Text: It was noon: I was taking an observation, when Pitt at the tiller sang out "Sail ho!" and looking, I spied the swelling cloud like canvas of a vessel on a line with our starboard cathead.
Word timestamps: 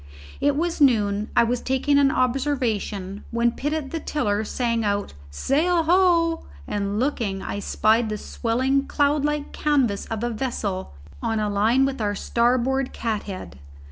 It 0.39 0.55
was 0.55 0.81
noon: 0.81 1.29
I 1.37 1.43
was 1.43 1.61
taking 1.61 1.99
an 1.99 2.09
observation, 2.09 3.23
when 3.29 3.51
Pitt 3.51 3.71
at 3.71 3.91
the 3.91 3.99
tiller 3.99 4.43
sang 4.43 4.83
out 4.83 5.13
"Sail 5.29 5.83
ho!" 5.83 6.43
and 6.67 6.99
looking, 6.99 7.43
I 7.43 7.59
spied 7.59 8.09
the 8.09 8.17
swelling 8.17 8.87
cloud 8.87 9.23
like 9.23 9.51
canvas 9.51 10.07
of 10.07 10.23
a 10.23 10.31
vessel 10.31 10.95
on 11.21 11.39
a 11.39 11.51
line 11.51 11.85
with 11.85 12.01
our 12.01 12.15
starboard 12.15 12.93
cathead. 12.93 13.59